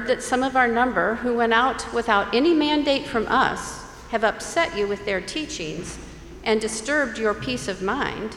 heard 0.00 0.08
that 0.08 0.22
some 0.22 0.42
of 0.42 0.56
our 0.56 0.68
number 0.68 1.16
who 1.16 1.36
went 1.36 1.52
out 1.52 1.92
without 1.92 2.34
any 2.34 2.54
mandate 2.54 3.06
from 3.06 3.26
us 3.26 3.84
have 4.10 4.24
upset 4.24 4.76
you 4.76 4.88
with 4.88 5.04
their 5.04 5.20
teachings 5.20 5.98
and 6.42 6.58
disturbed 6.58 7.18
your 7.18 7.34
peace 7.34 7.68
of 7.68 7.82
mind, 7.82 8.34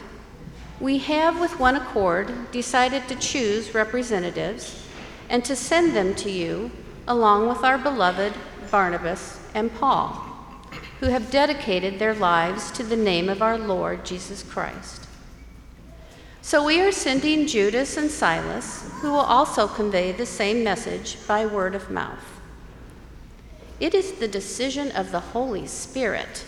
we 0.82 0.98
have 0.98 1.40
with 1.40 1.60
one 1.60 1.78
accord 1.78 2.52
decided 2.52 3.08
to 3.08 3.16
choose 3.16 3.74
representatives 3.74 4.86
and 5.30 5.46
to 5.46 5.56
send 5.56 5.96
them 5.96 6.14
to 6.14 6.30
you 6.30 6.70
along 7.08 7.48
with 7.48 7.64
our 7.64 7.78
beloved 7.78 8.34
Barnabas 8.70 9.40
and 9.56 9.74
Paul, 9.74 10.12
who 11.00 11.08
have 11.08 11.32
dedicated 11.32 11.98
their 11.98 12.14
lives 12.14 12.72
to 12.72 12.84
the 12.84 12.98
name 12.98 13.30
of 13.30 13.42
our 13.42 13.58
Lord 13.58 14.04
Jesus 14.04 14.44
Christ. 14.44 15.03
So 16.44 16.64
we 16.64 16.80
are 16.82 16.92
sending 16.92 17.48
Judas 17.48 17.98
and 17.98 18.12
Silas, 18.12 18.88
who 19.02 19.10
will 19.12 19.20
also 19.20 19.68
convey 19.68 20.12
the 20.12 20.28
same 20.28 20.64
message 20.64 21.18
by 21.26 21.48
word 21.48 21.74
of 21.74 21.90
mouth. 21.90 22.40
It 23.80 23.96
is 23.96 24.12
the 24.14 24.28
decision 24.28 24.92
of 24.92 25.12
the 25.12 25.20
Holy 25.20 25.66
Spirit 25.66 26.46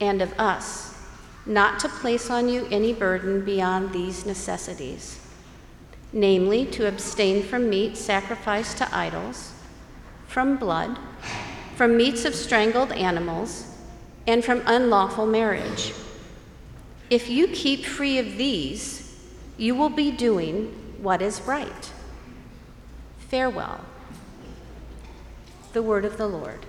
and 0.00 0.20
of 0.20 0.32
us 0.40 0.98
not 1.46 1.78
to 1.80 1.88
place 1.88 2.28
on 2.30 2.48
you 2.48 2.66
any 2.72 2.92
burden 2.92 3.44
beyond 3.44 3.92
these 3.92 4.26
necessities 4.26 5.20
namely, 6.12 6.66
to 6.66 6.86
abstain 6.86 7.42
from 7.42 7.70
meat 7.70 7.96
sacrificed 7.96 8.78
to 8.78 8.96
idols, 8.96 9.52
from 10.26 10.56
blood, 10.56 10.98
from 11.76 11.96
meats 11.96 12.24
of 12.24 12.34
strangled 12.34 12.92
animals, 12.92 13.66
and 14.26 14.44
from 14.44 14.62
unlawful 14.66 15.26
marriage. 15.26 15.92
If 17.08 17.28
you 17.28 17.48
keep 17.48 17.84
free 17.84 18.18
of 18.18 18.36
these, 18.36 18.99
you 19.60 19.74
will 19.74 19.90
be 19.90 20.10
doing 20.10 20.74
what 21.02 21.20
is 21.20 21.42
right. 21.42 21.92
Farewell. 23.18 23.84
The 25.74 25.82
word 25.82 26.06
of 26.06 26.16
the 26.16 26.26
Lord. 26.26 26.64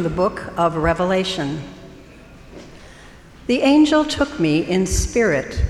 From 0.00 0.04
the 0.08 0.16
book 0.16 0.50
of 0.56 0.76
Revelation. 0.76 1.60
The 3.48 3.60
angel 3.60 4.02
took 4.02 4.40
me 4.40 4.64
in 4.66 4.86
spirit 4.86 5.62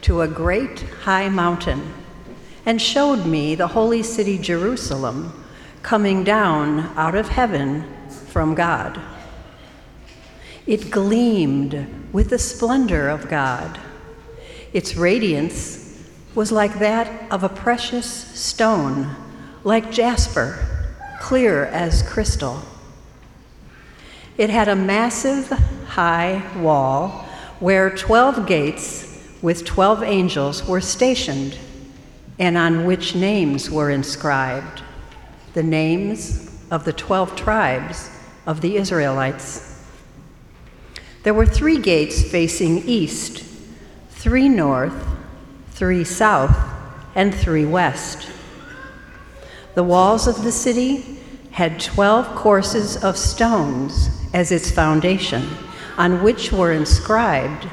to 0.00 0.22
a 0.22 0.28
great 0.28 0.80
high 1.02 1.28
mountain 1.28 1.92
and 2.64 2.80
showed 2.80 3.26
me 3.26 3.54
the 3.54 3.66
holy 3.66 4.02
city 4.02 4.38
Jerusalem 4.38 5.44
coming 5.82 6.24
down 6.24 6.90
out 6.96 7.14
of 7.14 7.28
heaven 7.28 7.84
from 8.28 8.54
God. 8.54 8.98
It 10.66 10.90
gleamed 10.90 11.86
with 12.14 12.30
the 12.30 12.38
splendor 12.38 13.10
of 13.10 13.28
God. 13.28 13.78
Its 14.72 14.96
radiance 14.96 16.02
was 16.34 16.50
like 16.50 16.78
that 16.78 17.30
of 17.30 17.44
a 17.44 17.50
precious 17.50 18.06
stone, 18.08 19.14
like 19.64 19.92
jasper, 19.92 20.88
clear 21.20 21.66
as 21.66 22.02
crystal. 22.02 22.62
It 24.38 24.50
had 24.50 24.68
a 24.68 24.76
massive 24.76 25.48
high 25.86 26.42
wall 26.58 27.26
where 27.58 27.88
12 27.88 28.46
gates 28.46 29.18
with 29.40 29.64
12 29.64 30.02
angels 30.02 30.66
were 30.66 30.80
stationed 30.80 31.58
and 32.38 32.58
on 32.58 32.84
which 32.84 33.14
names 33.14 33.70
were 33.70 33.90
inscribed 33.90 34.82
the 35.54 35.62
names 35.62 36.54
of 36.70 36.84
the 36.84 36.92
12 36.92 37.34
tribes 37.34 38.10
of 38.44 38.60
the 38.60 38.76
Israelites. 38.76 39.82
There 41.22 41.32
were 41.32 41.46
three 41.46 41.78
gates 41.78 42.22
facing 42.22 42.86
east, 42.86 43.42
three 44.10 44.50
north, 44.50 44.94
three 45.70 46.04
south, 46.04 46.54
and 47.14 47.34
three 47.34 47.64
west. 47.64 48.28
The 49.74 49.82
walls 49.82 50.26
of 50.26 50.44
the 50.44 50.52
city 50.52 51.20
had 51.52 51.80
12 51.80 52.36
courses 52.36 53.02
of 53.02 53.16
stones 53.16 54.10
as 54.36 54.52
its 54.52 54.70
foundation, 54.70 55.48
on 55.96 56.22
which 56.22 56.52
were 56.52 56.72
inscribed 56.72 57.66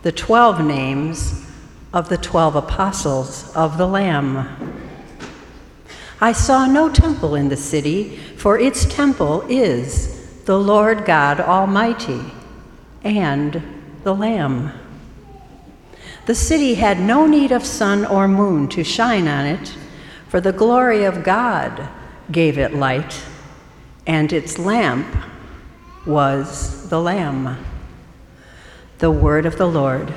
the 0.00 0.08
the 0.08 0.12
twelve 0.12 0.64
names 0.64 1.44
of 1.92 2.08
the 2.08 2.16
twelve 2.16 2.56
apostles 2.56 3.54
of 3.54 3.76
the 3.76 3.86
Lamb. 3.86 4.48
I 6.18 6.32
saw 6.32 6.64
no 6.64 6.88
temple 6.88 7.34
in 7.34 7.50
the 7.50 7.58
city, 7.58 8.16
for 8.38 8.58
its 8.58 8.86
temple 8.86 9.42
is 9.50 10.42
the 10.46 10.58
Lord 10.58 11.04
God 11.04 11.40
Almighty 11.40 12.22
and 13.04 13.62
the 14.02 14.14
Lamb. 14.14 14.72
The 16.24 16.34
city 16.34 16.72
had 16.76 16.98
no 16.98 17.26
need 17.26 17.52
of 17.52 17.66
sun 17.66 18.06
or 18.06 18.26
moon 18.26 18.66
to 18.68 18.82
shine 18.82 19.28
on 19.28 19.44
it, 19.44 19.76
for 20.28 20.40
the 20.40 20.52
glory 20.52 21.04
of 21.04 21.22
God 21.22 21.86
gave 22.32 22.56
it 22.56 22.72
light, 22.72 23.22
and 24.06 24.32
its 24.32 24.58
lamp 24.58 25.06
was 26.08 26.88
the 26.88 26.98
Lamb. 26.98 27.62
The 28.98 29.10
word 29.10 29.44
of 29.44 29.58
the 29.58 29.66
Lord. 29.66 30.12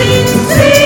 Sing, 0.00 0.79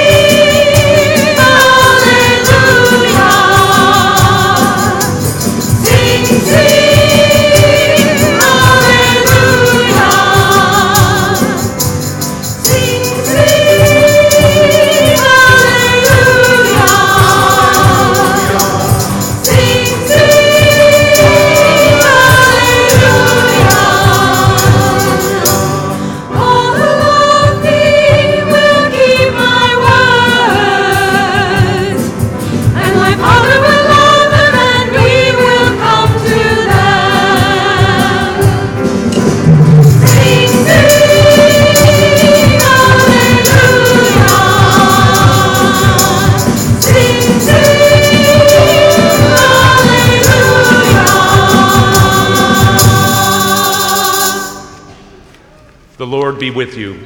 With 56.65 56.79
you. 56.79 56.99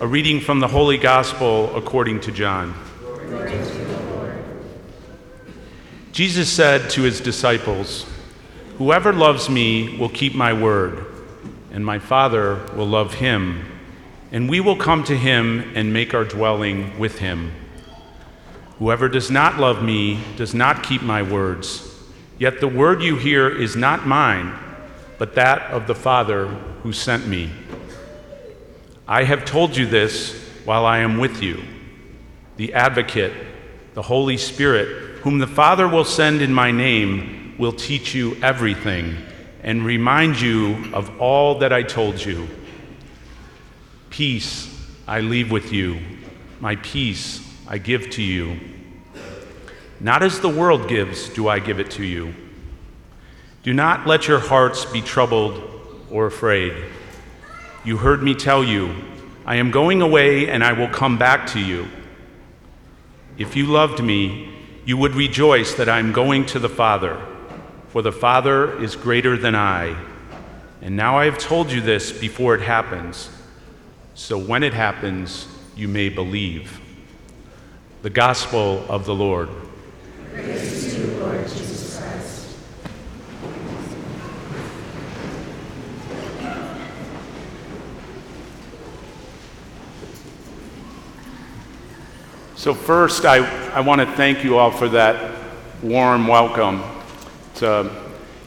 A 0.00 0.06
reading 0.06 0.40
from 0.40 0.58
the 0.58 0.66
Holy 0.66 0.98
Gospel 0.98 1.76
according 1.76 2.18
to 2.22 2.32
John. 2.32 2.74
Jesus 6.10 6.52
said 6.52 6.90
to 6.90 7.02
his 7.02 7.20
disciples, 7.20 8.04
Whoever 8.78 9.12
loves 9.12 9.48
me 9.48 9.96
will 9.96 10.08
keep 10.08 10.34
my 10.34 10.52
word, 10.52 11.06
and 11.70 11.86
my 11.86 12.00
Father 12.00 12.56
will 12.74 12.88
love 12.88 13.14
him, 13.14 13.64
and 14.32 14.50
we 14.50 14.58
will 14.58 14.74
come 14.74 15.04
to 15.04 15.16
him 15.16 15.70
and 15.76 15.92
make 15.92 16.14
our 16.14 16.24
dwelling 16.24 16.98
with 16.98 17.20
him. 17.20 17.52
Whoever 18.80 19.08
does 19.08 19.30
not 19.30 19.58
love 19.58 19.84
me 19.84 20.18
does 20.36 20.52
not 20.52 20.82
keep 20.82 21.02
my 21.02 21.22
words. 21.22 21.94
Yet 22.40 22.58
the 22.58 22.66
word 22.66 23.04
you 23.04 23.14
hear 23.14 23.48
is 23.48 23.76
not 23.76 24.04
mine, 24.04 24.52
but 25.16 25.36
that 25.36 25.70
of 25.70 25.86
the 25.86 25.94
Father 25.94 26.48
who 26.82 26.92
sent 26.92 27.24
me. 27.28 27.50
I 29.10 29.24
have 29.24 29.46
told 29.46 29.74
you 29.74 29.86
this 29.86 30.34
while 30.66 30.84
I 30.84 30.98
am 30.98 31.16
with 31.16 31.42
you. 31.42 31.64
The 32.58 32.74
advocate, 32.74 33.32
the 33.94 34.02
Holy 34.02 34.36
Spirit, 34.36 35.20
whom 35.20 35.38
the 35.38 35.46
Father 35.46 35.88
will 35.88 36.04
send 36.04 36.42
in 36.42 36.52
my 36.52 36.70
name, 36.70 37.54
will 37.56 37.72
teach 37.72 38.14
you 38.14 38.36
everything 38.42 39.16
and 39.62 39.82
remind 39.82 40.38
you 40.38 40.92
of 40.92 41.20
all 41.20 41.60
that 41.60 41.72
I 41.72 41.84
told 41.84 42.22
you. 42.22 42.48
Peace 44.10 44.68
I 45.06 45.20
leave 45.20 45.50
with 45.50 45.72
you, 45.72 45.98
my 46.60 46.76
peace 46.76 47.42
I 47.66 47.78
give 47.78 48.10
to 48.10 48.22
you. 48.22 48.60
Not 50.00 50.22
as 50.22 50.40
the 50.40 50.50
world 50.50 50.86
gives, 50.86 51.30
do 51.30 51.48
I 51.48 51.60
give 51.60 51.80
it 51.80 51.90
to 51.92 52.04
you. 52.04 52.34
Do 53.62 53.72
not 53.72 54.06
let 54.06 54.28
your 54.28 54.38
hearts 54.38 54.84
be 54.84 55.00
troubled 55.00 55.62
or 56.10 56.26
afraid. 56.26 56.74
You 57.88 57.96
heard 57.96 58.22
me 58.22 58.34
tell 58.34 58.62
you, 58.62 58.94
I 59.46 59.56
am 59.56 59.70
going 59.70 60.02
away 60.02 60.50
and 60.50 60.62
I 60.62 60.74
will 60.74 60.88
come 60.88 61.16
back 61.16 61.46
to 61.52 61.58
you. 61.58 61.88
If 63.38 63.56
you 63.56 63.64
loved 63.64 64.04
me, 64.04 64.52
you 64.84 64.98
would 64.98 65.14
rejoice 65.14 65.72
that 65.76 65.88
I 65.88 65.98
am 65.98 66.12
going 66.12 66.44
to 66.52 66.58
the 66.58 66.68
Father, 66.68 67.18
for 67.88 68.02
the 68.02 68.12
Father 68.12 68.78
is 68.84 68.94
greater 68.94 69.38
than 69.38 69.54
I. 69.54 69.96
And 70.82 70.98
now 70.98 71.16
I 71.16 71.24
have 71.24 71.38
told 71.38 71.72
you 71.72 71.80
this 71.80 72.12
before 72.12 72.54
it 72.54 72.60
happens, 72.60 73.30
so 74.14 74.36
when 74.36 74.62
it 74.62 74.74
happens, 74.74 75.48
you 75.74 75.88
may 75.88 76.10
believe. 76.10 76.82
The 78.02 78.10
Gospel 78.10 78.84
of 78.90 79.06
the 79.06 79.14
Lord. 79.14 79.48
So, 92.58 92.74
first, 92.74 93.24
I, 93.24 93.36
I 93.68 93.82
want 93.82 94.00
to 94.00 94.06
thank 94.16 94.42
you 94.42 94.58
all 94.58 94.72
for 94.72 94.88
that 94.88 95.32
warm 95.80 96.26
welcome. 96.26 96.82
It's 97.52 97.62
a, 97.62 97.88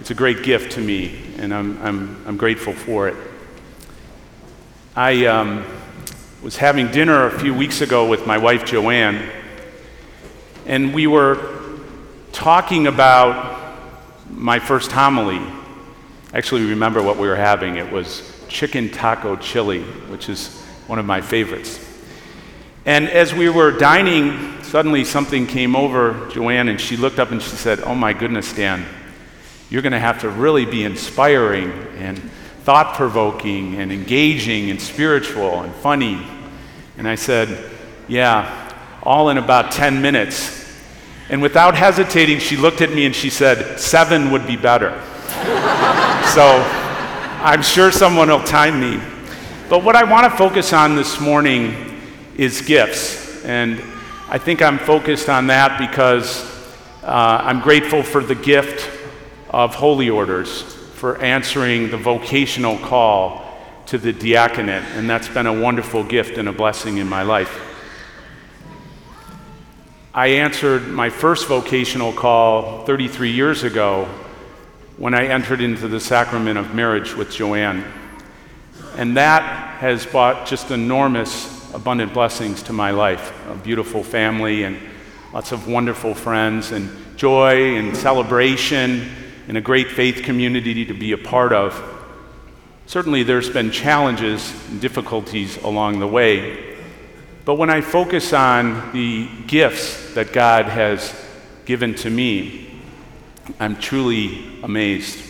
it's 0.02 0.12
a 0.12 0.14
great 0.14 0.44
gift 0.44 0.74
to 0.74 0.82
me, 0.82 1.18
and 1.38 1.54
I'm, 1.54 1.82
I'm, 1.82 2.24
I'm 2.28 2.36
grateful 2.36 2.74
for 2.74 3.08
it. 3.08 3.16
I 4.98 5.28
um, 5.28 5.66
was 6.44 6.58
having 6.58 6.92
dinner 6.92 7.28
a 7.28 7.40
few 7.40 7.54
weeks 7.54 7.80
ago 7.80 8.06
with 8.06 8.28
my 8.28 8.38
wife 8.38 8.66
Joanne, 8.66 9.32
and 10.66 10.94
we 10.94 11.08
were 11.08 11.80
talking 12.34 12.88
about 12.88 13.78
my 14.30 14.60
first 14.60 14.92
homily. 14.92 15.40
Actually, 16.34 16.66
remember 16.66 17.02
what 17.02 17.16
we 17.16 17.30
were 17.30 17.38
having. 17.38 17.78
It 17.78 17.90
was 17.90 18.30
chicken 18.50 18.90
taco 18.90 19.38
chili, 19.38 19.84
which 20.10 20.28
is 20.28 20.60
one 20.88 21.00
of 21.00 21.06
my 21.06 21.22
favorites. 21.22 21.91
And 22.86 23.10
as 23.10 23.32
we 23.32 23.48
were 23.48 23.72
dining, 23.72 24.64
suddenly 24.64 25.06
something 25.06 25.46
came 25.46 25.76
over 25.76 26.28
Joanne, 26.32 26.68
and 26.68 26.82
she 26.82 26.98
looked 26.98 27.20
up 27.20 27.32
and 27.32 27.40
she 27.42 27.56
said, 27.56 27.80
Oh 27.82 27.94
my 27.94 28.14
goodness, 28.14 28.54
Dan, 28.54 28.86
you're 29.70 29.84
going 29.84 29.92
to 29.92 30.00
have 30.00 30.22
to 30.22 30.30
really 30.30 30.66
be 30.66 30.84
inspiring 30.84 31.72
and 31.98 32.18
thought 32.64 32.96
provoking 32.96 33.76
and 33.76 33.92
engaging 33.92 34.72
and 34.72 34.82
spiritual 34.82 35.62
and 35.62 35.74
funny. 35.76 36.26
And 36.98 37.08
I 37.08 37.16
said, 37.16 37.70
Yeah, 38.08 38.74
all 39.04 39.30
in 39.30 39.38
about 39.38 39.72
10 39.72 40.02
minutes. 40.02 40.60
And 41.30 41.40
without 41.40 41.76
hesitating, 41.76 42.40
she 42.40 42.58
looked 42.58 42.82
at 42.82 42.92
me 42.92 43.06
and 43.06 43.16
she 43.16 43.30
said, 43.30 43.80
Seven 43.80 44.32
would 44.32 44.48
be 44.48 44.56
better. 44.56 44.90
so 46.34 46.66
I'm 47.44 47.62
sure 47.62 47.92
someone 47.92 48.30
will 48.30 48.44
time 48.44 48.80
me. 48.80 49.00
But 49.70 49.84
what 49.84 49.96
I 49.96 50.04
want 50.04 50.32
to 50.32 50.36
focus 50.36 50.74
on 50.74 50.96
this 50.96 51.20
morning 51.22 51.91
is 52.42 52.60
gifts. 52.62 53.46
And 53.46 53.80
I 54.28 54.40
think 54.40 54.64
I'm 54.64 54.80
focused 54.80 55.30
on 55.30 55.46
that 55.48 55.78
because 55.78 56.44
uh, 57.04 57.40
I'm 57.44 57.62
grateful 57.62 58.02
for 58.02 58.24
the 58.24 58.34
gift 58.34 58.90
of 59.52 59.76
holy 59.76 60.10
orders, 60.10 60.64
for 60.64 61.20
answering 61.20 61.92
the 61.92 61.98
vocational 61.98 62.80
call 62.80 63.46
to 63.86 64.00
the 64.00 64.12
diaconate. 64.12 64.84
And 64.96 65.08
that's 65.08 65.28
been 65.28 65.46
a 65.46 65.54
wonderful 65.54 66.04
gift 66.04 66.40
and 66.40 66.50
a 66.50 66.52
blessing 66.52 66.98
in 66.98 67.08
my 67.08 67.22
life. 67.22 67.62
I 70.12 70.28
answered 70.28 70.88
my 70.88 71.12
first 71.12 71.48
vocational 71.48 72.12
call 72.12 72.86
33 72.86 73.30
years 73.30 73.64
ago 73.64 74.06
when 74.98 75.14
I 75.14 75.28
entered 75.28 75.62
into 75.62 75.88
the 75.88 76.00
sacrament 76.00 76.58
of 76.58 76.74
marriage 76.74 77.14
with 77.14 77.30
Joanne. 77.30 77.86
And 78.98 79.16
that 79.16 79.44
has 79.78 80.08
brought 80.08 80.48
just 80.48 80.72
enormous, 80.72 81.61
abundant 81.74 82.14
blessings 82.14 82.64
to 82.64 82.74
my 82.74 82.92
life 82.92 83.34
a 83.50 83.56
beautiful 83.56 84.04
family 84.04 84.64
and 84.64 84.78
lots 85.34 85.52
of 85.52 85.68
wonderful 85.68 86.14
friends, 86.14 86.72
and 86.72 86.90
joy 87.16 87.76
and 87.76 87.96
celebration, 87.96 89.10
and 89.48 89.58
a 89.58 89.62
great 89.62 89.90
faith 89.90 90.24
community 90.24 90.86
to 90.86 90.94
be 90.94 91.14
a 91.14 91.18
part 91.18 91.54
of. 91.54 91.82
Certainly, 92.86 93.24
there's 93.24 93.50
been 93.50 93.72
challenges 93.72 94.54
and 94.70 94.82
difficulties 94.82 95.58
along 95.64 96.00
the 96.00 96.08
way. 96.08 96.78
But 97.46 97.56
when 97.56 97.70
I 97.70 97.82
focus 97.82 98.34
on 98.34 98.92
the 98.92 99.30
gifts 99.48 100.14
that 100.14 100.34
God 100.34 100.66
has 100.66 101.16
given 101.66 101.96
to 101.96 102.10
me, 102.10 102.82
I'm 103.60 103.78
truly 103.78 104.60
amazed. 104.64 105.24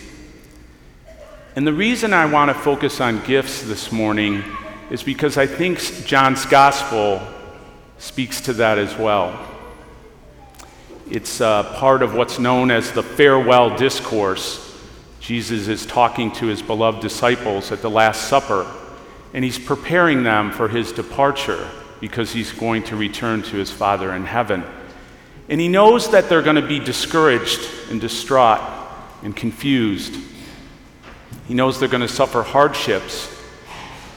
And 1.56 1.68
the 1.68 1.74
reason 1.74 2.14
I 2.14 2.26
want 2.26 2.50
to 2.50 2.56
focus 2.56 3.00
on 3.00 3.24
gifts 3.24 3.62
this 3.62 3.92
morning 3.92 4.44
is 4.92 5.02
because 5.02 5.38
I 5.38 5.48
think 5.48 5.80
John's 6.06 6.46
gospel 6.46 7.26
speaks 7.98 8.42
to 8.42 8.54
that 8.54 8.78
as 8.78 8.94
well. 8.98 9.40
It's 11.10 11.40
uh, 11.40 11.64
part 11.76 12.04
of 12.04 12.14
what's 12.14 12.40
known 12.40 12.70
as 12.72 12.92
the 12.92 13.02
farewell 13.02 13.78
discourse. 13.78 14.78
Jesus 15.22 15.70
is 15.70 15.86
talking 15.86 16.30
to 16.34 16.48
his 16.48 16.62
beloved 16.62 17.02
disciples 17.02 17.72
at 17.72 17.82
the 17.82 17.90
Last 17.90 18.28
Supper, 18.28 18.70
and 19.34 19.46
he's 19.46 19.58
preparing 19.58 20.24
them 20.24 20.52
for 20.52 20.68
his 20.68 20.92
departure 20.92 21.70
because 22.02 22.34
he's 22.34 22.52
going 22.52 22.84
to 22.84 22.98
return 22.98 23.44
to 23.44 23.56
his 23.56 23.72
Father 23.72 24.14
in 24.14 24.26
heaven. 24.26 24.62
And 25.48 25.62
he 25.62 25.70
knows 25.70 26.12
that 26.12 26.28
they're 26.28 26.42
going 26.42 26.58
to 26.58 26.68
be 26.68 26.80
discouraged 26.80 27.62
and 27.90 28.02
distraught 28.02 28.60
and 29.24 29.34
confused. 29.34 30.18
He 31.48 31.54
knows 31.54 31.80
they're 31.80 31.88
going 31.88 32.02
to 32.02 32.10
suffer 32.10 32.44
hardships 32.44 33.38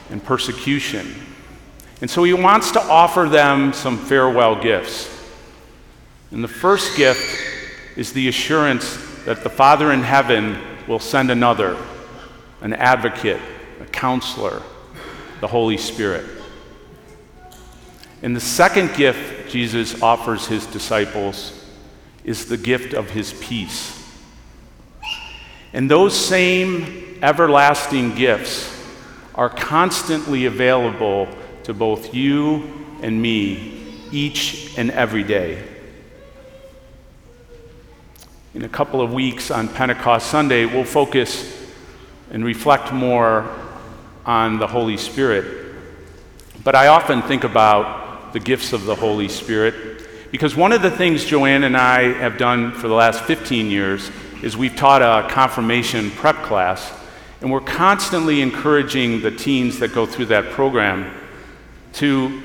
and 0.09 0.23
persecution. 0.23 1.15
And 2.01 2.09
so 2.09 2.23
he 2.23 2.33
wants 2.33 2.71
to 2.71 2.81
offer 2.81 3.27
them 3.27 3.73
some 3.73 3.97
farewell 3.97 4.61
gifts. 4.61 5.09
And 6.31 6.43
the 6.43 6.49
first 6.49 6.97
gift 6.97 7.41
is 7.95 8.13
the 8.13 8.27
assurance 8.27 8.97
that 9.25 9.43
the 9.43 9.49
Father 9.49 9.91
in 9.91 10.03
heaven 10.03 10.59
will 10.87 10.99
send 10.99 11.31
another, 11.31 11.77
an 12.61 12.73
advocate, 12.73 13.39
a 13.81 13.85
counselor, 13.85 14.61
the 15.39 15.47
Holy 15.47 15.77
Spirit. 15.77 16.25
And 18.21 18.35
the 18.35 18.41
second 18.41 18.95
gift 18.95 19.49
Jesus 19.49 20.01
offers 20.01 20.47
his 20.47 20.65
disciples 20.67 21.65
is 22.23 22.47
the 22.47 22.57
gift 22.57 22.93
of 22.93 23.09
his 23.09 23.33
peace. 23.33 24.03
And 25.73 25.89
those 25.89 26.15
same 26.15 27.19
everlasting 27.21 28.15
gifts 28.15 28.74
are 29.35 29.49
constantly 29.49 30.45
available 30.45 31.27
to 31.63 31.73
both 31.73 32.13
you 32.13 32.63
and 33.01 33.21
me 33.21 33.83
each 34.11 34.77
and 34.77 34.89
every 34.91 35.23
day. 35.23 35.61
In 38.53 38.63
a 38.63 38.69
couple 38.69 39.01
of 39.01 39.11
weeks 39.11 39.51
on 39.51 39.67
Pentecost 39.67 40.27
Sunday, 40.27 40.65
we'll 40.65 40.85
focus 40.85 41.53
and 42.31 42.43
reflect 42.43 42.93
more 42.93 43.49
on 44.25 44.57
the 44.57 44.67
Holy 44.67 44.97
Spirit. 44.97 45.75
But 46.63 46.73
I 46.73 46.87
often 46.87 47.21
think 47.21 47.43
about 47.43 48.31
the 48.31 48.39
gifts 48.39 48.73
of 48.73 48.85
the 48.85 48.95
Holy 48.95 49.27
Spirit 49.27 50.31
because 50.31 50.55
one 50.55 50.71
of 50.71 50.81
the 50.81 50.91
things 50.91 51.23
Joanne 51.25 51.63
and 51.63 51.77
I 51.77 52.13
have 52.13 52.37
done 52.37 52.71
for 52.71 52.87
the 52.87 52.93
last 52.93 53.23
15 53.25 53.69
years 53.69 54.09
is 54.41 54.57
we've 54.57 54.75
taught 54.75 55.01
a 55.01 55.29
confirmation 55.29 56.11
prep 56.11 56.35
class, 56.43 56.91
and 57.45 57.51
we're 57.51 57.61
constantly 57.61 58.41
encouraging 58.41 59.21
the 59.21 59.29
teens 59.29 59.77
that 59.77 59.93
go 59.93 60.07
through 60.07 60.25
that 60.25 60.49
program 60.49 61.13
to 61.93 62.41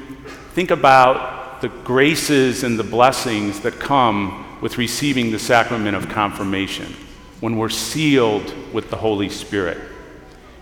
think 0.53 0.71
about 0.71 1.63
the 1.63 1.71
graces 1.71 2.65
and 2.65 2.79
the 2.79 2.85
blessings 2.85 3.61
that 3.61 3.73
come 3.81 4.61
with 4.61 4.77
receiving 4.77 5.31
the 5.31 5.39
sacrament 5.39 5.97
of 5.97 6.11
confirmation, 6.11 6.95
when 7.41 7.57
we're 7.57 7.71
sealed 7.71 8.53
with 8.75 8.91
the 8.91 8.97
Holy 8.97 9.31
Spirit, 9.31 9.79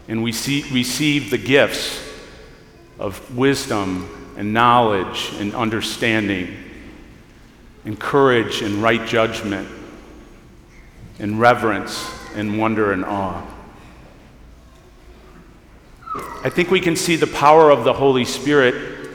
and 0.06 0.22
we 0.22 0.30
see, 0.30 0.62
receive 0.70 1.30
the 1.30 1.38
gifts 1.38 2.00
of 3.00 3.36
wisdom 3.36 4.08
and 4.36 4.54
knowledge 4.54 5.32
and 5.40 5.52
understanding, 5.52 6.56
and 7.84 7.98
courage 7.98 8.62
and 8.62 8.76
right 8.76 9.04
judgment, 9.04 9.68
and 11.18 11.40
reverence 11.40 12.08
and 12.36 12.56
wonder 12.56 12.92
and 12.92 13.04
awe. 13.04 13.44
I 16.14 16.50
think 16.50 16.70
we 16.70 16.80
can 16.80 16.96
see 16.96 17.16
the 17.16 17.26
power 17.26 17.70
of 17.70 17.84
the 17.84 17.92
Holy 17.92 18.24
Spirit 18.24 19.10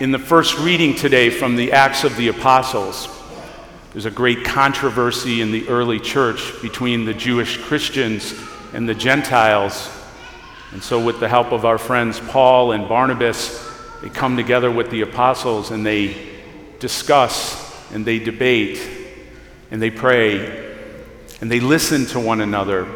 in 0.00 0.10
the 0.10 0.18
first 0.18 0.58
reading 0.58 0.94
today 0.94 1.30
from 1.30 1.56
the 1.56 1.72
Acts 1.72 2.04
of 2.04 2.14
the 2.16 2.28
Apostles. 2.28 3.08
There's 3.92 4.04
a 4.04 4.10
great 4.10 4.44
controversy 4.44 5.40
in 5.40 5.50
the 5.50 5.66
early 5.68 5.98
church 5.98 6.60
between 6.60 7.06
the 7.06 7.14
Jewish 7.14 7.56
Christians 7.56 8.34
and 8.74 8.86
the 8.88 8.94
Gentiles. 8.94 9.90
And 10.72 10.82
so, 10.82 11.02
with 11.02 11.20
the 11.20 11.28
help 11.28 11.52
of 11.52 11.64
our 11.64 11.78
friends 11.78 12.20
Paul 12.20 12.72
and 12.72 12.86
Barnabas, 12.88 13.66
they 14.02 14.10
come 14.10 14.36
together 14.36 14.70
with 14.70 14.90
the 14.90 15.00
apostles 15.00 15.70
and 15.70 15.86
they 15.86 16.16
discuss 16.80 17.90
and 17.92 18.04
they 18.04 18.18
debate 18.18 18.80
and 19.70 19.80
they 19.80 19.90
pray 19.90 20.76
and 21.40 21.50
they 21.50 21.60
listen 21.60 22.04
to 22.06 22.20
one 22.20 22.42
another. 22.42 22.86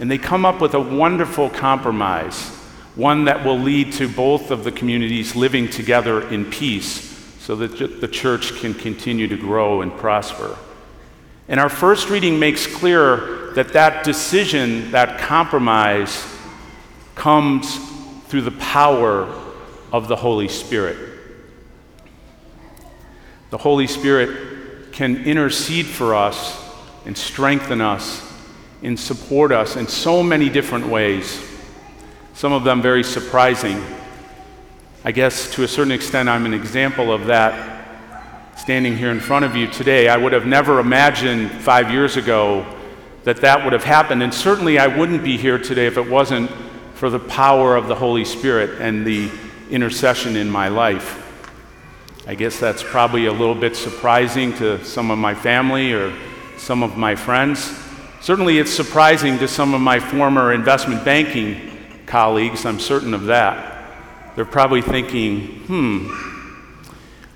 And 0.00 0.10
they 0.10 0.18
come 0.18 0.44
up 0.44 0.60
with 0.60 0.74
a 0.74 0.80
wonderful 0.80 1.50
compromise, 1.50 2.48
one 2.94 3.24
that 3.24 3.44
will 3.44 3.58
lead 3.58 3.92
to 3.94 4.08
both 4.08 4.50
of 4.50 4.64
the 4.64 4.72
communities 4.72 5.34
living 5.34 5.68
together 5.68 6.28
in 6.28 6.44
peace 6.44 7.08
so 7.40 7.56
that 7.56 8.00
the 8.00 8.08
church 8.08 8.60
can 8.60 8.74
continue 8.74 9.26
to 9.26 9.36
grow 9.36 9.80
and 9.80 9.92
prosper. 9.96 10.56
And 11.48 11.58
our 11.58 11.70
first 11.70 12.10
reading 12.10 12.38
makes 12.38 12.66
clear 12.66 13.52
that 13.54 13.72
that 13.72 14.04
decision, 14.04 14.90
that 14.90 15.18
compromise, 15.18 16.24
comes 17.14 17.78
through 18.26 18.42
the 18.42 18.50
power 18.52 19.34
of 19.90 20.08
the 20.08 20.16
Holy 20.16 20.48
Spirit. 20.48 21.18
The 23.50 23.58
Holy 23.58 23.86
Spirit 23.86 24.92
can 24.92 25.24
intercede 25.24 25.86
for 25.86 26.14
us 26.14 26.62
and 27.06 27.16
strengthen 27.16 27.80
us 27.80 28.27
and 28.82 28.98
support 28.98 29.52
us 29.52 29.76
in 29.76 29.86
so 29.86 30.22
many 30.22 30.48
different 30.48 30.86
ways, 30.86 31.44
some 32.34 32.52
of 32.52 32.64
them 32.64 32.80
very 32.80 33.02
surprising. 33.02 33.82
I 35.04 35.12
guess 35.12 35.52
to 35.54 35.64
a 35.64 35.68
certain 35.68 35.92
extent, 35.92 36.28
I'm 36.28 36.46
an 36.46 36.54
example 36.54 37.12
of 37.12 37.26
that 37.26 37.76
standing 38.58 38.96
here 38.96 39.10
in 39.10 39.20
front 39.20 39.44
of 39.44 39.56
you 39.56 39.66
today. 39.66 40.08
I 40.08 40.16
would 40.16 40.32
have 40.32 40.46
never 40.46 40.80
imagined 40.80 41.50
five 41.50 41.90
years 41.90 42.16
ago 42.16 42.66
that 43.24 43.40
that 43.42 43.64
would 43.64 43.72
have 43.72 43.84
happened. 43.84 44.22
And 44.22 44.32
certainly, 44.32 44.78
I 44.78 44.86
wouldn't 44.86 45.22
be 45.22 45.36
here 45.36 45.58
today 45.58 45.86
if 45.86 45.96
it 45.96 46.08
wasn't 46.08 46.50
for 46.94 47.10
the 47.10 47.18
power 47.18 47.76
of 47.76 47.86
the 47.86 47.94
Holy 47.94 48.24
Spirit 48.24 48.80
and 48.80 49.06
the 49.06 49.30
intercession 49.70 50.36
in 50.36 50.50
my 50.50 50.68
life. 50.68 51.24
I 52.26 52.34
guess 52.34 52.58
that's 52.58 52.82
probably 52.82 53.26
a 53.26 53.32
little 53.32 53.54
bit 53.54 53.76
surprising 53.76 54.52
to 54.54 54.84
some 54.84 55.10
of 55.10 55.18
my 55.18 55.34
family 55.34 55.92
or 55.92 56.12
some 56.56 56.82
of 56.82 56.96
my 56.96 57.14
friends. 57.14 57.87
Certainly, 58.20 58.58
it's 58.58 58.72
surprising 58.72 59.38
to 59.38 59.48
some 59.48 59.74
of 59.74 59.80
my 59.80 60.00
former 60.00 60.52
investment 60.52 61.04
banking 61.04 61.68
colleagues, 62.08 62.64
I'm 62.64 62.80
certain 62.80 63.14
of 63.14 63.26
that. 63.26 63.84
They're 64.34 64.44
probably 64.44 64.82
thinking, 64.82 65.60
hmm, 65.66 66.08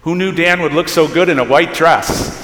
who 0.03 0.17
knew 0.17 0.33
Dan 0.33 0.61
would 0.63 0.73
look 0.73 0.89
so 0.89 1.07
good 1.07 1.29
in 1.29 1.39
a 1.39 1.45
white 1.45 1.75
dress? 1.75 2.09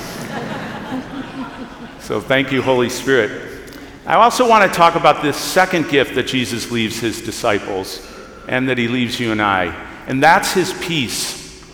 so 2.00 2.20
thank 2.20 2.52
you, 2.52 2.62
Holy 2.62 2.88
Spirit. 2.88 3.72
I 4.06 4.14
also 4.14 4.48
want 4.48 4.70
to 4.70 4.76
talk 4.76 4.94
about 4.94 5.22
this 5.22 5.36
second 5.36 5.90
gift 5.90 6.14
that 6.14 6.28
Jesus 6.28 6.70
leaves 6.70 7.00
his 7.00 7.20
disciples 7.20 8.06
and 8.46 8.68
that 8.68 8.78
he 8.78 8.88
leaves 8.88 9.18
you 9.18 9.32
and 9.32 9.42
I, 9.42 9.66
and 10.06 10.22
that's 10.22 10.52
his 10.52 10.72
peace. 10.80 11.64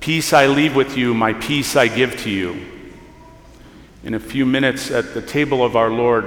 Peace 0.00 0.32
I 0.32 0.46
leave 0.46 0.74
with 0.74 0.96
you, 0.96 1.14
my 1.14 1.32
peace 1.32 1.76
I 1.76 1.88
give 1.88 2.16
to 2.22 2.30
you. 2.30 2.71
In 4.04 4.14
a 4.14 4.20
few 4.20 4.44
minutes 4.44 4.90
at 4.90 5.14
the 5.14 5.22
table 5.22 5.64
of 5.64 5.76
our 5.76 5.88
Lord, 5.88 6.24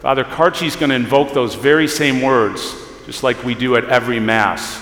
Father 0.00 0.22
Karchi 0.22 0.68
is 0.68 0.76
going 0.76 0.90
to 0.90 0.94
invoke 0.94 1.32
those 1.32 1.56
very 1.56 1.88
same 1.88 2.22
words, 2.22 2.76
just 3.06 3.24
like 3.24 3.42
we 3.42 3.56
do 3.56 3.74
at 3.74 3.86
every 3.86 4.20
Mass. 4.20 4.80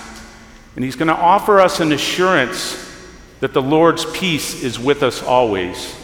And 0.75 0.85
he's 0.85 0.97
going 0.97 1.09
to 1.09 1.17
offer 1.17 1.61
us 1.61 1.81
an 1.81 1.93
assurance 1.93 2.83
that 3.41 3.55
the 3.55 3.63
Lord's 3.63 4.05
peace 4.05 4.63
is 4.63 4.79
with 4.79 5.03
us 5.03 5.23
always. 5.23 5.97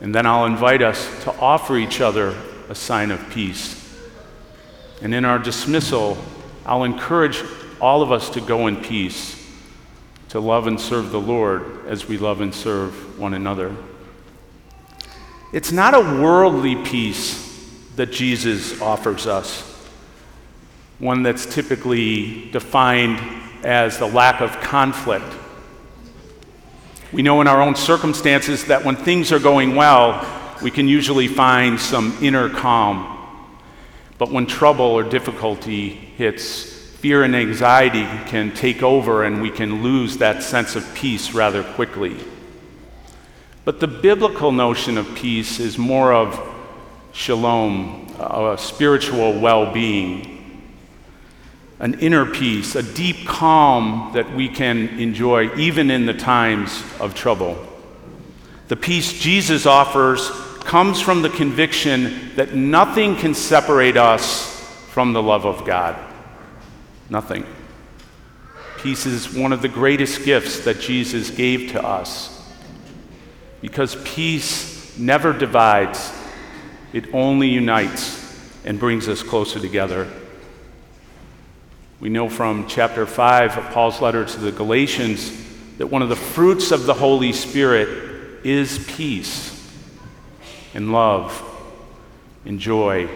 And 0.00 0.12
then 0.12 0.26
I'll 0.26 0.46
invite 0.46 0.82
us 0.82 1.08
to 1.22 1.32
offer 1.38 1.76
each 1.76 2.00
other 2.00 2.36
a 2.68 2.74
sign 2.74 3.12
of 3.12 3.30
peace. 3.30 3.80
And 5.02 5.14
in 5.14 5.24
our 5.24 5.38
dismissal, 5.38 6.18
I'll 6.66 6.82
encourage 6.82 7.40
all 7.80 8.02
of 8.02 8.10
us 8.10 8.28
to 8.30 8.40
go 8.40 8.66
in 8.66 8.76
peace, 8.76 9.40
to 10.30 10.40
love 10.40 10.66
and 10.66 10.80
serve 10.80 11.12
the 11.12 11.20
Lord 11.20 11.86
as 11.86 12.08
we 12.08 12.18
love 12.18 12.40
and 12.40 12.52
serve 12.52 13.20
one 13.20 13.34
another. 13.34 13.72
It's 15.54 15.70
not 15.70 15.94
a 15.94 16.00
worldly 16.00 16.74
peace 16.74 17.40
that 17.94 18.10
Jesus 18.10 18.80
offers 18.80 19.28
us. 19.28 19.70
one 20.98 21.22
that's 21.22 21.46
typically 21.46 22.50
defined 22.50 23.20
as 23.64 23.98
the 23.98 24.06
lack 24.06 24.40
of 24.40 24.50
conflict. 24.62 25.32
We 27.12 27.22
know 27.22 27.40
in 27.40 27.46
our 27.46 27.62
own 27.62 27.76
circumstances 27.76 28.64
that 28.64 28.84
when 28.84 28.96
things 28.96 29.30
are 29.30 29.38
going 29.38 29.76
well, 29.76 30.26
we 30.60 30.72
can 30.72 30.88
usually 30.88 31.28
find 31.28 31.78
some 31.78 32.18
inner 32.20 32.48
calm. 32.48 33.16
But 34.18 34.32
when 34.32 34.46
trouble 34.46 34.86
or 34.86 35.04
difficulty 35.04 35.90
hits, 35.90 36.64
fear 36.64 37.22
and 37.22 37.36
anxiety 37.36 38.06
can 38.28 38.52
take 38.54 38.82
over 38.82 39.22
and 39.22 39.40
we 39.40 39.50
can 39.50 39.84
lose 39.84 40.16
that 40.16 40.42
sense 40.42 40.74
of 40.74 40.94
peace 40.96 41.32
rather 41.32 41.62
quickly. 41.62 42.16
But 43.64 43.80
the 43.80 43.88
biblical 43.88 44.52
notion 44.52 44.98
of 44.98 45.14
peace 45.14 45.58
is 45.58 45.78
more 45.78 46.12
of 46.12 46.38
shalom, 47.12 48.06
a 48.18 48.56
spiritual 48.58 49.40
well 49.40 49.72
being, 49.72 50.62
an 51.78 51.98
inner 52.00 52.26
peace, 52.26 52.74
a 52.74 52.82
deep 52.82 53.26
calm 53.26 54.10
that 54.12 54.34
we 54.34 54.48
can 54.48 54.88
enjoy 55.00 55.54
even 55.56 55.90
in 55.90 56.04
the 56.04 56.12
times 56.12 56.84
of 57.00 57.14
trouble. 57.14 57.56
The 58.68 58.76
peace 58.76 59.18
Jesus 59.18 59.64
offers 59.64 60.30
comes 60.60 61.00
from 61.00 61.22
the 61.22 61.30
conviction 61.30 62.34
that 62.36 62.54
nothing 62.54 63.16
can 63.16 63.34
separate 63.34 63.96
us 63.96 64.60
from 64.90 65.12
the 65.12 65.22
love 65.22 65.46
of 65.46 65.64
God. 65.64 65.98
Nothing. 67.08 67.46
Peace 68.78 69.06
is 69.06 69.32
one 69.32 69.52
of 69.52 69.62
the 69.62 69.68
greatest 69.68 70.24
gifts 70.24 70.60
that 70.60 70.80
Jesus 70.80 71.30
gave 71.30 71.72
to 71.72 71.82
us 71.82 72.33
because 73.64 73.96
peace 74.04 74.94
never 74.98 75.32
divides, 75.32 76.12
it 76.92 77.14
only 77.14 77.48
unites 77.48 78.22
and 78.66 78.78
brings 78.78 79.08
us 79.08 79.22
closer 79.22 79.58
together. 79.58 80.06
We 81.98 82.10
know 82.10 82.28
from 82.28 82.66
chapter 82.68 83.06
5 83.06 83.56
of 83.56 83.64
Paul's 83.72 84.02
letter 84.02 84.22
to 84.22 84.38
the 84.38 84.52
Galatians 84.52 85.32
that 85.78 85.86
one 85.86 86.02
of 86.02 86.10
the 86.10 86.14
fruits 86.14 86.72
of 86.72 86.84
the 86.84 86.92
Holy 86.92 87.32
Spirit 87.32 88.44
is 88.44 88.84
peace 88.86 89.66
and 90.74 90.92
love 90.92 91.42
and 92.44 92.60
joy 92.60 93.08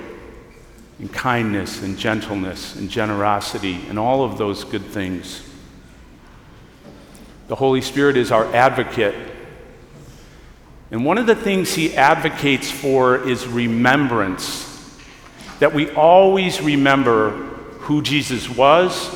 and 0.98 1.12
kindness 1.12 1.82
and 1.82 1.98
gentleness 1.98 2.74
and 2.74 2.88
generosity 2.88 3.86
and 3.90 3.98
all 3.98 4.24
of 4.24 4.38
those 4.38 4.64
good 4.64 4.86
things. 4.86 5.46
The 7.48 7.56
Holy 7.56 7.82
Spirit 7.82 8.16
is 8.16 8.32
our 8.32 8.46
advocate. 8.54 9.34
And 10.90 11.04
one 11.04 11.18
of 11.18 11.26
the 11.26 11.34
things 11.34 11.74
he 11.74 11.94
advocates 11.94 12.70
for 12.70 13.28
is 13.28 13.46
remembrance. 13.46 14.64
That 15.58 15.74
we 15.74 15.90
always 15.90 16.62
remember 16.62 17.30
who 17.80 18.02
Jesus 18.02 18.48
was, 18.48 19.14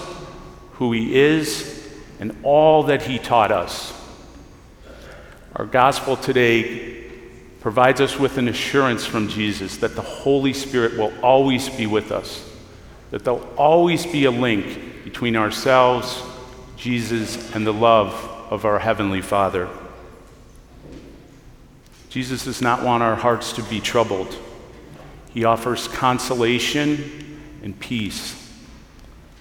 who 0.73 0.93
he 0.93 1.17
is, 1.17 1.89
and 2.21 2.37
all 2.43 2.85
that 2.85 3.03
he 3.03 3.19
taught 3.19 3.53
us. 3.53 3.93
Our 5.57 5.67
gospel 5.67 6.17
today 6.17 7.05
provides 7.61 8.01
us 8.01 8.19
with 8.19 8.39
an 8.39 8.49
assurance 8.49 9.07
from 9.07 9.29
Jesus 9.29 9.77
that 9.79 9.95
the 9.95 10.03
Holy 10.03 10.53
Spirit 10.53 10.99
will 10.99 11.13
always 11.23 11.69
be 11.69 11.87
with 11.87 12.11
us, 12.11 12.51
that 13.11 13.25
there'll 13.25 13.49
always 13.57 14.05
be 14.05 14.25
a 14.25 14.31
link 14.31 15.05
between 15.05 15.37
ourselves, 15.37 16.23
Jesus, 16.77 17.55
and 17.55 17.67
the 17.67 17.73
love 17.73 18.13
of 18.51 18.65
our 18.65 18.79
Heavenly 18.79 19.23
Father. 19.23 19.69
Jesus 22.13 22.45
does 22.45 22.61
not 22.61 22.83
want 22.83 23.03
our 23.03 23.17
hearts 23.17 23.55
to 23.55 23.63
be 23.63 23.81
troubled. 23.81 24.37
He 25.31 25.47
offers 25.47 25.89
consolation 25.89 27.41
and 27.63 27.79
peace 27.81 28.39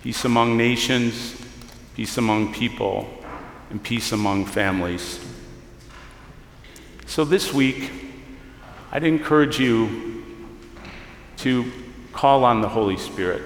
peace 0.03 0.23
among 0.23 0.57
nations, 0.57 1.35
peace 1.95 2.17
among 2.17 2.53
people, 2.53 3.07
and 3.69 3.83
peace 3.83 4.13
among 4.13 4.45
families. 4.45 5.19
So 7.05 7.25
this 7.25 7.53
week, 7.53 7.91
I'd 8.91 9.03
encourage 9.03 9.59
you 9.59 10.23
to 11.37 11.69
call 12.13 12.45
on 12.45 12.61
the 12.61 12.69
Holy 12.69 12.97
Spirit. 12.97 13.43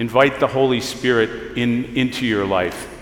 Invite 0.00 0.40
the 0.40 0.48
Holy 0.48 0.80
Spirit 0.80 1.56
in, 1.56 1.84
into 1.96 2.26
your 2.26 2.44
life. 2.44 2.93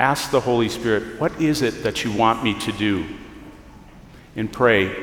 Ask 0.00 0.30
the 0.30 0.40
Holy 0.40 0.70
Spirit, 0.70 1.20
what 1.20 1.38
is 1.42 1.60
it 1.60 1.82
that 1.82 2.04
you 2.04 2.10
want 2.10 2.42
me 2.42 2.58
to 2.60 2.72
do? 2.72 3.04
And 4.34 4.50
pray. 4.50 4.96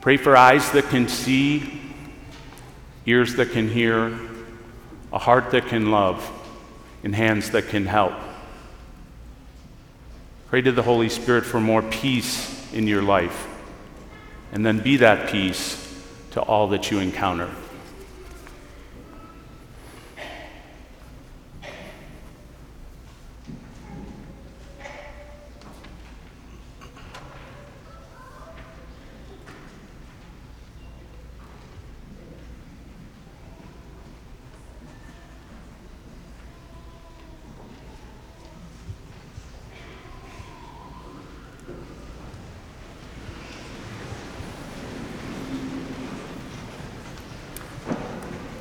Pray 0.00 0.16
for 0.16 0.34
eyes 0.34 0.72
that 0.72 0.88
can 0.88 1.08
see, 1.08 1.78
ears 3.04 3.34
that 3.34 3.50
can 3.52 3.68
hear, 3.68 4.18
a 5.12 5.18
heart 5.18 5.50
that 5.50 5.66
can 5.66 5.90
love, 5.90 6.26
and 7.02 7.14
hands 7.14 7.50
that 7.50 7.68
can 7.68 7.84
help. 7.84 8.14
Pray 10.48 10.62
to 10.62 10.72
the 10.72 10.82
Holy 10.82 11.10
Spirit 11.10 11.44
for 11.44 11.60
more 11.60 11.82
peace 11.82 12.72
in 12.72 12.86
your 12.86 13.02
life, 13.02 13.46
and 14.52 14.64
then 14.64 14.78
be 14.78 14.96
that 14.96 15.28
peace 15.30 16.02
to 16.30 16.40
all 16.40 16.68
that 16.68 16.90
you 16.90 16.98
encounter. 16.98 17.50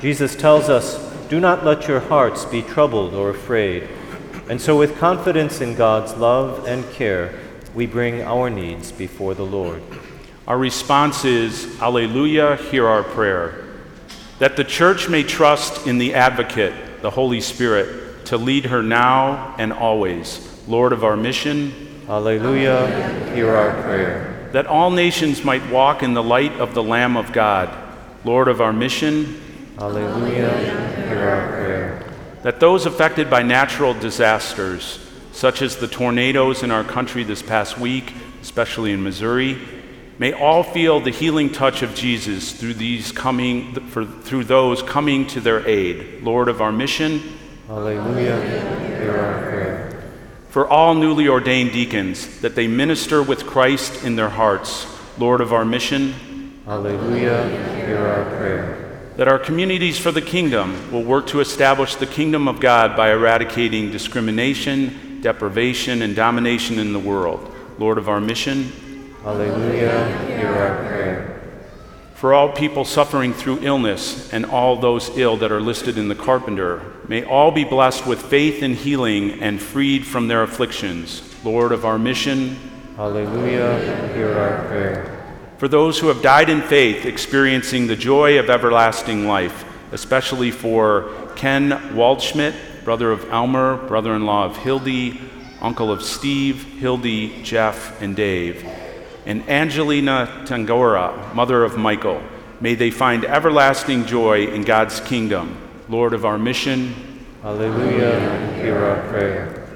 Jesus 0.00 0.34
tells 0.34 0.68
us, 0.68 0.98
Do 1.28 1.40
not 1.40 1.64
let 1.64 1.86
your 1.86 2.00
hearts 2.00 2.44
be 2.46 2.62
troubled 2.62 3.14
or 3.14 3.30
afraid. 3.30 3.86
And 4.48 4.60
so, 4.60 4.78
with 4.78 4.98
confidence 4.98 5.60
in 5.60 5.74
God's 5.74 6.14
love 6.16 6.66
and 6.66 6.90
care, 6.92 7.38
we 7.74 7.86
bring 7.86 8.22
our 8.22 8.50
needs 8.50 8.90
before 8.90 9.34
the 9.34 9.44
Lord. 9.44 9.82
Our 10.48 10.58
response 10.58 11.24
is, 11.24 11.80
Alleluia, 11.80 12.56
hear 12.56 12.86
our 12.88 13.02
prayer. 13.02 13.66
that 14.38 14.56
the 14.56 14.64
church 14.64 15.08
may 15.08 15.22
trust 15.22 15.86
in 15.86 15.98
the 15.98 16.14
advocate, 16.14 16.72
the 17.02 17.10
Holy 17.10 17.42
Spirit, 17.42 18.24
to 18.24 18.38
lead 18.38 18.64
her 18.64 18.82
now 18.82 19.54
and 19.58 19.70
always. 19.70 20.46
Lord 20.66 20.94
of 20.94 21.04
our 21.04 21.16
mission, 21.16 22.04
Alleluia, 22.08 23.32
hear 23.34 23.54
our 23.54 23.82
prayer. 23.82 24.48
that 24.52 24.66
all 24.66 24.90
nations 24.90 25.44
might 25.44 25.70
walk 25.70 26.02
in 26.02 26.14
the 26.14 26.22
light 26.22 26.52
of 26.54 26.74
the 26.74 26.82
Lamb 26.82 27.18
of 27.18 27.32
God. 27.32 27.68
Lord 28.24 28.48
of 28.48 28.60
our 28.60 28.72
mission, 28.72 29.40
Alleluia, 29.80 30.50
hear 31.08 31.28
our 31.28 31.48
prayer. 31.48 32.04
that 32.42 32.60
those 32.60 32.84
affected 32.84 33.30
by 33.30 33.42
natural 33.42 33.94
disasters, 33.94 34.98
such 35.32 35.62
as 35.62 35.76
the 35.76 35.88
tornadoes 35.88 36.62
in 36.62 36.70
our 36.70 36.84
country 36.84 37.24
this 37.24 37.42
past 37.42 37.78
week, 37.78 38.12
especially 38.42 38.92
in 38.92 39.02
Missouri, 39.02 39.58
may 40.18 40.34
all 40.34 40.62
feel 40.62 41.00
the 41.00 41.10
healing 41.10 41.50
touch 41.50 41.82
of 41.82 41.94
Jesus 41.94 42.52
through 42.52 42.74
these 42.74 43.10
coming 43.10 43.72
for, 43.88 44.04
through 44.04 44.44
those 44.44 44.82
coming 44.82 45.26
to 45.28 45.40
their 45.40 45.66
aid. 45.66 46.22
Lord 46.22 46.48
of 46.48 46.60
our 46.60 46.72
mission, 46.72 47.22
Alleluia, 47.70 48.38
hear 48.98 49.16
our 49.16 49.42
prayer. 49.48 50.02
for 50.50 50.68
all 50.68 50.94
newly 50.94 51.26
ordained 51.26 51.72
deacons, 51.72 52.40
that 52.40 52.54
they 52.54 52.68
minister 52.68 53.22
with 53.22 53.46
Christ 53.46 54.04
in 54.04 54.16
their 54.16 54.28
hearts. 54.28 54.86
Lord 55.16 55.40
of 55.40 55.54
our 55.54 55.64
mission, 55.64 56.60
Alleluia, 56.68 57.48
hear 57.86 58.06
our 58.06 58.24
prayer. 58.36 58.79
That 59.20 59.28
our 59.28 59.38
communities 59.38 59.98
for 59.98 60.10
the 60.10 60.22
kingdom 60.22 60.90
will 60.90 61.02
work 61.02 61.26
to 61.26 61.40
establish 61.40 61.94
the 61.94 62.06
kingdom 62.06 62.48
of 62.48 62.58
God 62.58 62.96
by 62.96 63.10
eradicating 63.10 63.90
discrimination, 63.90 65.20
deprivation, 65.20 66.00
and 66.00 66.16
domination 66.16 66.78
in 66.78 66.94
the 66.94 66.98
world. 66.98 67.54
Lord 67.78 67.98
of 67.98 68.08
our 68.08 68.18
mission, 68.18 68.72
Alleluia, 69.22 70.26
hear 70.26 70.48
our 70.48 70.88
prayer. 70.88 71.42
for 72.14 72.32
all 72.32 72.50
people 72.50 72.86
suffering 72.86 73.34
through 73.34 73.58
illness 73.60 74.32
and 74.32 74.46
all 74.46 74.76
those 74.76 75.10
ill 75.18 75.36
that 75.36 75.52
are 75.52 75.60
listed 75.60 75.98
in 75.98 76.08
the 76.08 76.14
carpenter, 76.14 76.82
may 77.06 77.22
all 77.22 77.50
be 77.50 77.64
blessed 77.64 78.06
with 78.06 78.22
faith 78.22 78.62
and 78.62 78.74
healing 78.74 79.42
and 79.42 79.60
freed 79.60 80.06
from 80.06 80.28
their 80.28 80.42
afflictions. 80.42 81.20
Lord 81.44 81.72
of 81.72 81.84
our 81.84 81.98
mission, 81.98 82.56
Alleluia, 82.98 84.14
hear 84.14 84.32
our 84.38 84.66
prayer. 84.66 85.19
For 85.60 85.68
those 85.68 85.98
who 85.98 86.06
have 86.06 86.22
died 86.22 86.48
in 86.48 86.62
faith, 86.62 87.04
experiencing 87.04 87.86
the 87.86 87.94
joy 87.94 88.38
of 88.38 88.48
everlasting 88.48 89.26
life, 89.26 89.66
especially 89.92 90.50
for 90.50 91.12
Ken 91.36 91.68
Waldschmidt, 91.92 92.54
brother 92.82 93.12
of 93.12 93.28
Elmer, 93.30 93.76
brother 93.86 94.14
in 94.14 94.24
law 94.24 94.46
of 94.46 94.56
Hildy, 94.56 95.20
uncle 95.60 95.92
of 95.92 96.02
Steve, 96.02 96.64
Hildy, 96.78 97.42
Jeff, 97.42 98.00
and 98.00 98.16
Dave, 98.16 98.66
and 99.26 99.46
Angelina 99.50 100.44
Tangora, 100.46 101.34
mother 101.34 101.62
of 101.62 101.76
Michael. 101.76 102.22
May 102.62 102.74
they 102.74 102.90
find 102.90 103.26
everlasting 103.26 104.06
joy 104.06 104.46
in 104.46 104.62
God's 104.62 105.00
kingdom. 105.00 105.58
Lord 105.90 106.14
of 106.14 106.24
our 106.24 106.38
mission, 106.38 107.26
Alleluia, 107.44 108.54
hear 108.54 108.78
our 108.78 109.06
prayer. 109.10 109.68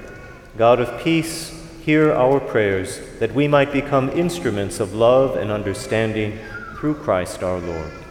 God 0.57 0.79
of 0.79 1.03
peace, 1.03 1.54
hear 1.85 2.11
our 2.13 2.39
prayers, 2.39 2.99
that 3.19 3.35
we 3.35 3.47
might 3.47 3.71
become 3.71 4.09
instruments 4.09 4.79
of 4.79 4.95
love 4.95 5.37
and 5.37 5.51
understanding 5.51 6.39
through 6.79 6.95
Christ 6.95 7.43
our 7.43 7.59
Lord. 7.59 8.04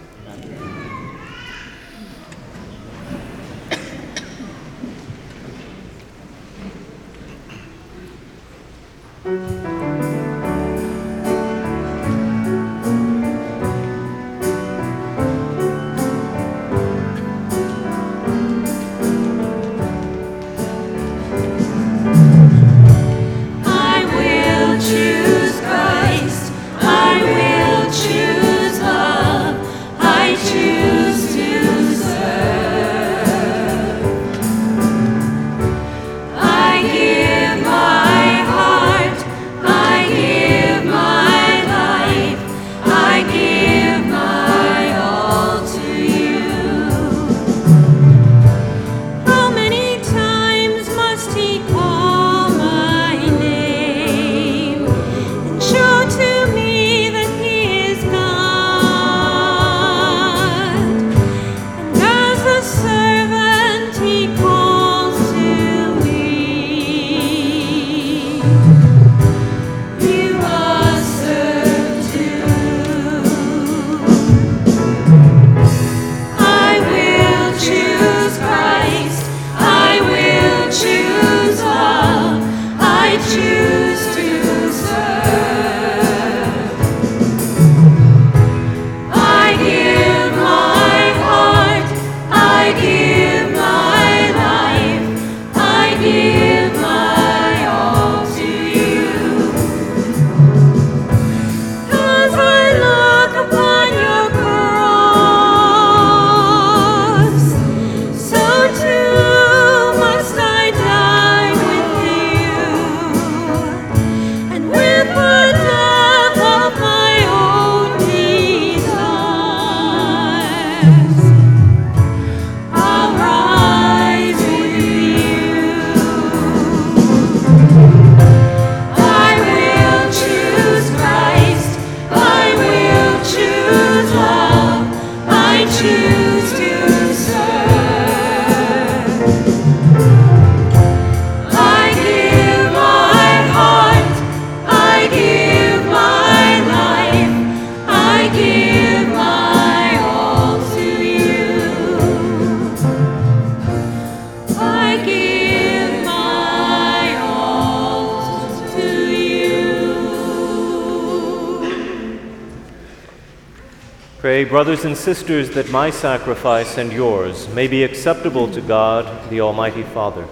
Brothers 164.44 164.84
and 164.84 164.96
sisters, 164.96 165.50
that 165.50 165.70
my 165.70 165.90
sacrifice 165.90 166.78
and 166.78 166.92
yours 166.92 167.48
may 167.48 167.66
be 167.66 167.82
acceptable 167.82 168.50
to 168.52 168.60
God, 168.60 169.30
the 169.30 169.40
Almighty 169.40 169.82
Father. 169.82 170.26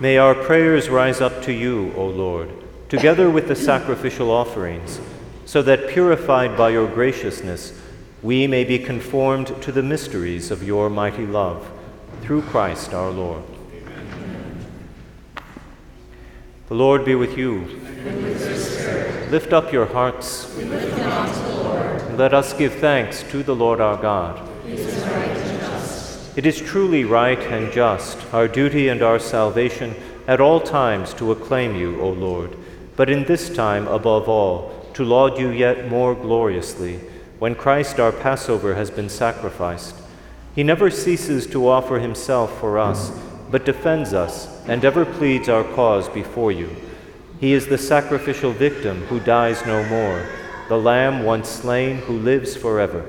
May 0.00 0.16
our 0.16 0.34
prayers 0.34 0.88
rise 0.88 1.20
up 1.20 1.42
to 1.42 1.52
you, 1.52 1.92
O 1.94 2.06
Lord, 2.06 2.50
together 2.88 3.28
with 3.28 3.48
the 3.48 3.56
sacrificial 3.56 4.30
offerings, 4.30 4.98
so 5.44 5.60
that 5.60 5.88
purified 5.88 6.56
by 6.56 6.70
your 6.70 6.88
graciousness, 6.88 7.78
we 8.22 8.46
may 8.46 8.64
be 8.64 8.78
conformed 8.78 9.60
to 9.62 9.70
the 9.70 9.82
mysteries 9.82 10.50
of 10.50 10.62
your 10.62 10.88
mighty 10.88 11.26
love, 11.26 11.70
through 12.22 12.42
Christ 12.42 12.94
our 12.94 13.10
Lord. 13.10 13.42
The 16.70 16.76
Lord 16.76 17.04
be 17.04 17.16
with 17.16 17.36
you. 17.36 17.62
Lift 19.32 19.52
up 19.52 19.72
your 19.72 19.86
hearts. 19.86 20.56
And 20.56 22.16
let 22.16 22.32
us 22.32 22.52
give 22.52 22.74
thanks 22.74 23.24
to 23.32 23.42
the 23.42 23.56
Lord 23.56 23.80
our 23.80 24.00
God. 24.00 24.48
It 26.36 26.46
is 26.46 26.60
truly 26.60 27.02
right 27.02 27.40
and 27.40 27.72
just, 27.72 28.18
our 28.32 28.46
duty 28.46 28.86
and 28.86 29.02
our 29.02 29.18
salvation, 29.18 29.96
at 30.28 30.40
all 30.40 30.60
times 30.60 31.12
to 31.14 31.32
acclaim 31.32 31.74
you, 31.74 32.00
O 32.00 32.10
Lord, 32.10 32.56
but 32.94 33.10
in 33.10 33.24
this 33.24 33.52
time 33.52 33.88
above 33.88 34.28
all, 34.28 34.88
to 34.94 35.04
laud 35.04 35.40
you 35.40 35.48
yet 35.48 35.88
more 35.88 36.14
gloriously, 36.14 36.98
when 37.40 37.56
Christ 37.56 37.98
our 37.98 38.12
Passover 38.12 38.76
has 38.76 38.92
been 38.92 39.08
sacrificed. 39.08 39.96
He 40.54 40.62
never 40.62 40.88
ceases 40.88 41.48
to 41.48 41.66
offer 41.66 41.98
himself 41.98 42.60
for 42.60 42.78
us, 42.78 43.10
but 43.50 43.64
defends 43.64 44.14
us 44.14 44.59
and 44.70 44.84
ever 44.84 45.04
pleads 45.04 45.48
our 45.48 45.64
cause 45.74 46.08
before 46.08 46.52
you. 46.52 46.70
He 47.40 47.54
is 47.54 47.66
the 47.66 47.76
sacrificial 47.76 48.52
victim 48.52 49.02
who 49.06 49.18
dies 49.18 49.66
no 49.66 49.84
more, 49.88 50.24
the 50.68 50.78
Lamb 50.78 51.24
once 51.24 51.48
slain 51.48 51.96
who 51.96 52.16
lives 52.16 52.56
forever. 52.56 53.04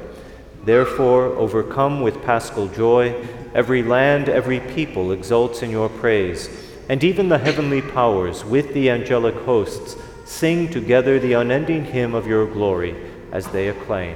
Therefore, 0.66 1.26
overcome 1.26 2.02
with 2.02 2.24
paschal 2.24 2.68
joy, 2.70 3.14
every 3.54 3.84
land, 3.84 4.28
every 4.28 4.60
people 4.60 5.12
exults 5.12 5.62
in 5.62 5.70
your 5.70 5.88
praise, 5.88 6.50
and 6.90 7.04
even 7.04 7.30
the 7.30 7.38
heavenly 7.38 7.84
powers 7.84 8.44
with 8.44 8.74
the 8.74 8.90
angelic 8.90 9.36
hosts 9.46 9.96
sing 10.26 10.68
together 10.68 11.20
the 11.20 11.34
unending 11.34 11.86
hymn 11.86 12.16
of 12.16 12.26
your 12.26 12.48
glory 12.48 12.96
as 13.32 13.46
they 13.50 13.68
acclaim. 13.68 14.16